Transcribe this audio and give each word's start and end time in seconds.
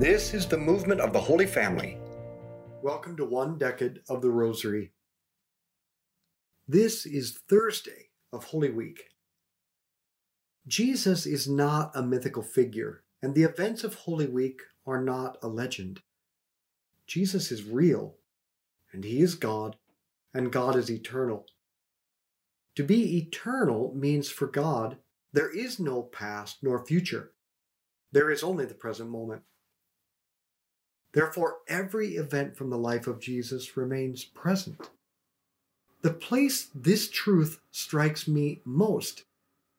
This 0.00 0.32
is 0.32 0.46
the 0.46 0.56
movement 0.56 1.02
of 1.02 1.12
the 1.12 1.20
Holy 1.20 1.44
Family. 1.44 1.98
Welcome 2.82 3.18
to 3.18 3.26
one 3.26 3.58
decade 3.58 4.00
of 4.08 4.22
the 4.22 4.30
Rosary. 4.30 4.92
This 6.66 7.04
is 7.04 7.38
Thursday 7.50 8.08
of 8.32 8.44
Holy 8.44 8.70
Week. 8.70 9.10
Jesus 10.66 11.26
is 11.26 11.46
not 11.46 11.90
a 11.94 12.02
mythical 12.02 12.42
figure, 12.42 13.02
and 13.20 13.34
the 13.34 13.42
events 13.42 13.84
of 13.84 13.92
Holy 13.92 14.26
Week 14.26 14.62
are 14.86 15.04
not 15.04 15.36
a 15.42 15.48
legend. 15.48 16.00
Jesus 17.06 17.52
is 17.52 17.64
real, 17.64 18.14
and 18.94 19.04
He 19.04 19.20
is 19.20 19.34
God, 19.34 19.76
and 20.32 20.50
God 20.50 20.76
is 20.76 20.90
eternal. 20.90 21.44
To 22.76 22.82
be 22.82 23.18
eternal 23.18 23.92
means 23.94 24.30
for 24.30 24.46
God, 24.46 24.96
there 25.34 25.54
is 25.54 25.78
no 25.78 26.00
past 26.04 26.62
nor 26.62 26.86
future. 26.86 27.32
There 28.12 28.30
is 28.30 28.42
only 28.42 28.64
the 28.64 28.72
present 28.72 29.10
moment. 29.10 29.42
Therefore, 31.12 31.58
every 31.66 32.16
event 32.16 32.56
from 32.56 32.70
the 32.70 32.78
life 32.78 33.06
of 33.06 33.20
Jesus 33.20 33.76
remains 33.76 34.24
present. 34.24 34.90
The 36.02 36.12
place 36.12 36.68
this 36.74 37.10
truth 37.10 37.60
strikes 37.70 38.28
me 38.28 38.60
most 38.64 39.24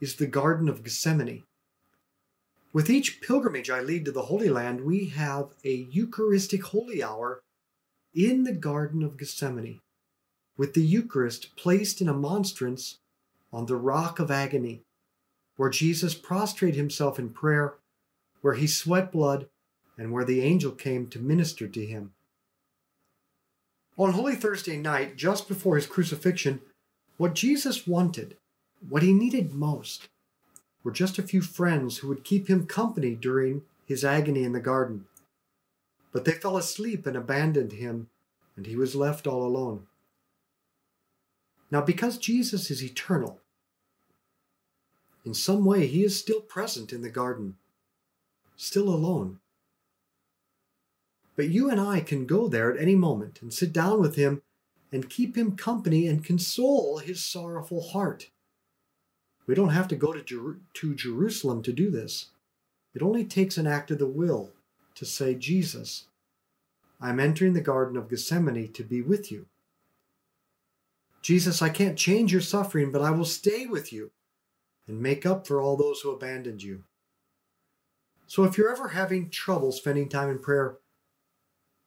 is 0.00 0.16
the 0.16 0.26
Garden 0.26 0.68
of 0.68 0.82
Gethsemane. 0.82 1.44
With 2.72 2.90
each 2.90 3.20
pilgrimage 3.20 3.70
I 3.70 3.80
lead 3.80 4.04
to 4.04 4.12
the 4.12 4.22
Holy 4.22 4.48
Land, 4.48 4.82
we 4.82 5.06
have 5.06 5.50
a 5.64 5.88
Eucharistic 5.90 6.64
holy 6.64 7.02
hour 7.02 7.42
in 8.14 8.44
the 8.44 8.52
Garden 8.52 9.02
of 9.02 9.16
Gethsemane, 9.16 9.80
with 10.56 10.74
the 10.74 10.82
Eucharist 10.82 11.56
placed 11.56 12.00
in 12.00 12.08
a 12.08 12.14
monstrance 12.14 12.98
on 13.52 13.66
the 13.66 13.76
rock 13.76 14.18
of 14.18 14.30
agony, 14.30 14.82
where 15.56 15.70
Jesus 15.70 16.14
prostrated 16.14 16.76
himself 16.76 17.18
in 17.18 17.30
prayer, 17.30 17.74
where 18.40 18.54
he 18.54 18.66
sweat 18.66 19.12
blood, 19.12 19.48
and 19.98 20.12
where 20.12 20.24
the 20.24 20.40
angel 20.40 20.70
came 20.70 21.08
to 21.08 21.18
minister 21.18 21.66
to 21.66 21.84
him. 21.84 22.12
On 23.98 24.12
Holy 24.12 24.36
Thursday 24.36 24.76
night, 24.76 25.16
just 25.16 25.48
before 25.48 25.74
his 25.74 25.86
crucifixion, 25.86 26.60
what 27.16 27.34
Jesus 27.34 27.84
wanted, 27.86 28.36
what 28.88 29.02
he 29.02 29.12
needed 29.12 29.52
most, 29.52 30.08
were 30.84 30.92
just 30.92 31.18
a 31.18 31.22
few 31.22 31.42
friends 31.42 31.98
who 31.98 32.08
would 32.08 32.22
keep 32.22 32.48
him 32.48 32.64
company 32.64 33.16
during 33.16 33.62
his 33.84 34.04
agony 34.04 34.44
in 34.44 34.52
the 34.52 34.60
garden. 34.60 35.06
But 36.12 36.24
they 36.24 36.32
fell 36.32 36.56
asleep 36.56 37.06
and 37.06 37.16
abandoned 37.16 37.72
him, 37.72 38.08
and 38.56 38.66
he 38.66 38.76
was 38.76 38.94
left 38.94 39.26
all 39.26 39.44
alone. 39.44 39.88
Now, 41.70 41.82
because 41.82 42.18
Jesus 42.18 42.70
is 42.70 42.84
eternal, 42.84 43.40
in 45.24 45.34
some 45.34 45.64
way 45.64 45.86
he 45.86 46.04
is 46.04 46.18
still 46.18 46.40
present 46.40 46.92
in 46.92 47.02
the 47.02 47.10
garden, 47.10 47.56
still 48.56 48.88
alone. 48.88 49.40
But 51.38 51.50
you 51.50 51.70
and 51.70 51.80
I 51.80 52.00
can 52.00 52.26
go 52.26 52.48
there 52.48 52.74
at 52.74 52.82
any 52.82 52.96
moment 52.96 53.38
and 53.42 53.54
sit 53.54 53.72
down 53.72 54.00
with 54.00 54.16
him 54.16 54.42
and 54.90 55.08
keep 55.08 55.36
him 55.36 55.56
company 55.56 56.08
and 56.08 56.24
console 56.24 56.98
his 56.98 57.24
sorrowful 57.24 57.80
heart. 57.80 58.30
We 59.46 59.54
don't 59.54 59.68
have 59.68 59.86
to 59.88 59.94
go 59.94 60.12
to, 60.12 60.20
Jer- 60.20 60.58
to 60.74 60.94
Jerusalem 60.96 61.62
to 61.62 61.72
do 61.72 61.92
this. 61.92 62.30
It 62.92 63.02
only 63.02 63.24
takes 63.24 63.56
an 63.56 63.68
act 63.68 63.92
of 63.92 64.00
the 64.00 64.06
will 64.08 64.50
to 64.96 65.04
say, 65.04 65.36
Jesus, 65.36 66.06
I'm 67.00 67.20
entering 67.20 67.52
the 67.52 67.60
Garden 67.60 67.96
of 67.96 68.08
Gethsemane 68.10 68.72
to 68.72 68.82
be 68.82 69.00
with 69.00 69.30
you. 69.30 69.46
Jesus, 71.22 71.62
I 71.62 71.68
can't 71.68 71.96
change 71.96 72.32
your 72.32 72.40
suffering, 72.40 72.90
but 72.90 73.00
I 73.02 73.12
will 73.12 73.24
stay 73.24 73.64
with 73.64 73.92
you 73.92 74.10
and 74.88 75.00
make 75.00 75.24
up 75.24 75.46
for 75.46 75.60
all 75.60 75.76
those 75.76 76.00
who 76.00 76.10
abandoned 76.10 76.64
you. 76.64 76.82
So 78.26 78.42
if 78.42 78.58
you're 78.58 78.72
ever 78.72 78.88
having 78.88 79.30
trouble 79.30 79.70
spending 79.70 80.08
time 80.08 80.30
in 80.30 80.40
prayer, 80.40 80.78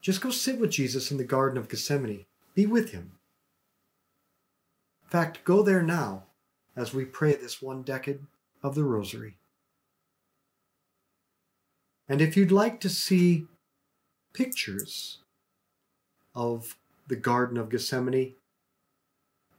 just 0.00 0.20
go 0.20 0.30
sit 0.30 0.58
with 0.58 0.70
Jesus 0.70 1.10
in 1.10 1.18
the 1.18 1.24
Garden 1.24 1.58
of 1.58 1.68
Gethsemane. 1.68 2.24
Be 2.54 2.66
with 2.66 2.92
him. 2.92 3.12
In 5.04 5.10
fact, 5.10 5.44
go 5.44 5.62
there 5.62 5.82
now 5.82 6.24
as 6.76 6.94
we 6.94 7.04
pray 7.04 7.34
this 7.34 7.60
one 7.60 7.82
decade 7.82 8.20
of 8.62 8.74
the 8.74 8.84
Rosary. 8.84 9.34
And 12.08 12.20
if 12.20 12.36
you'd 12.36 12.52
like 12.52 12.80
to 12.80 12.88
see 12.88 13.46
pictures 14.32 15.18
of 16.34 16.76
the 17.06 17.16
Garden 17.16 17.56
of 17.56 17.68
Gethsemane 17.68 18.34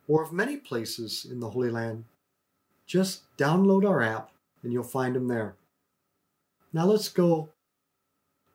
or 0.08 0.24
of 0.24 0.34
many 0.34 0.58
places 0.58 1.26
in 1.30 1.40
the 1.40 1.52
Holy 1.52 1.70
Land, 1.70 2.06
just 2.88 3.24
download 3.38 3.88
our 3.88 4.02
app 4.02 4.32
and 4.64 4.74
you'll 4.74 4.84
find 4.84 5.16
them 5.16 5.28
there. 5.28 5.56
Now 6.74 6.86
let's 6.86 7.10
go 7.10 7.50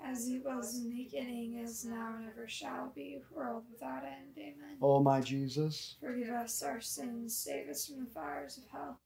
As 0.00 0.28
it 0.28 0.44
was 0.44 0.76
in 0.76 0.88
the 0.88 1.04
beginning, 1.04 1.58
is 1.58 1.84
now, 1.84 2.14
and 2.16 2.28
ever 2.28 2.46
shall 2.48 2.92
be, 2.94 3.20
world 3.34 3.64
without 3.70 4.04
end. 4.04 4.36
Amen. 4.38 4.78
O 4.80 5.00
my 5.02 5.20
Jesus, 5.20 5.96
Forgive 6.00 6.30
us 6.30 6.62
our 6.62 6.80
sins, 6.80 7.36
save 7.36 7.68
us 7.68 7.86
from 7.86 8.04
the 8.04 8.10
fires 8.10 8.58
of 8.58 8.64
hell. 8.70 9.00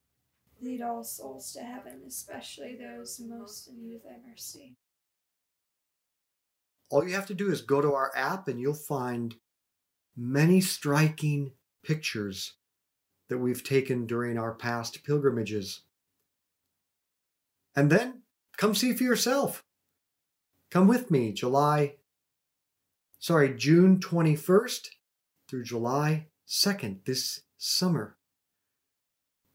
Lead 0.60 0.82
all 0.82 1.02
souls 1.02 1.52
to 1.52 1.60
heaven, 1.60 2.02
especially 2.06 2.76
those 2.76 3.18
most 3.20 3.68
in 3.68 3.82
need 3.82 3.96
of 3.96 4.02
thy 4.04 4.16
mercy. 4.28 4.76
all 6.90 7.08
you 7.08 7.14
have 7.14 7.26
to 7.26 7.34
do 7.34 7.50
is 7.50 7.62
go 7.62 7.80
to 7.80 7.94
our 7.94 8.12
app 8.14 8.46
and 8.48 8.60
you'll 8.60 8.74
find 8.74 9.36
many 10.14 10.60
striking 10.60 11.52
pictures 11.82 12.52
that 13.30 13.38
we've 13.38 13.64
taken 13.64 14.06
during 14.06 14.36
our 14.38 14.52
past 14.52 15.02
pilgrimages. 15.02 15.80
And 17.74 17.90
then 17.90 18.22
come 18.58 18.74
see 18.74 18.92
for 18.92 19.04
yourself. 19.04 19.64
Come 20.72 20.88
with 20.88 21.10
me, 21.10 21.32
July, 21.32 21.96
sorry, 23.18 23.54
June 23.54 23.98
21st 24.00 24.88
through 25.46 25.64
July 25.64 26.28
2nd 26.48 27.04
this 27.04 27.42
summer. 27.58 28.16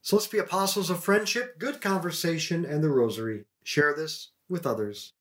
So 0.03 0.15
let's 0.15 0.27
be 0.27 0.37
apostles 0.37 0.91
of 0.91 1.03
friendship, 1.03 1.57
good 1.57 1.81
conversation, 1.81 2.65
and 2.65 2.83
the 2.83 2.91
rosary. 2.91 3.45
Share 3.63 3.95
this 3.95 4.29
with 4.47 4.67
others. 4.67 5.13